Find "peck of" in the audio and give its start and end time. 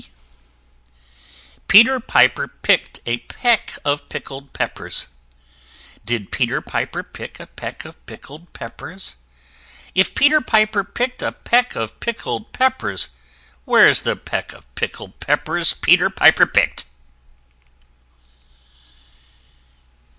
3.19-4.09, 7.45-8.03, 11.31-11.99, 14.15-14.73